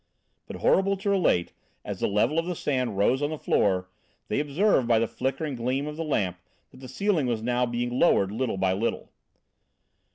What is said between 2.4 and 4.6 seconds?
the sand rose on the floor, they